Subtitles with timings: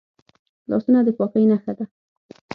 [0.69, 1.85] لاسونه د پاکۍ نښه ده